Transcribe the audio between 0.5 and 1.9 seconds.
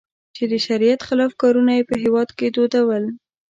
د شریعت خلاف کارونه یې